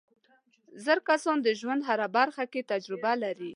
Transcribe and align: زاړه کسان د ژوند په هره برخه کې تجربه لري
زاړه 0.85 1.01
کسان 1.09 1.37
د 1.43 1.47
ژوند 1.59 1.81
په 1.83 1.85
هره 1.89 2.07
برخه 2.17 2.43
کې 2.51 2.67
تجربه 2.71 3.11
لري 3.23 3.49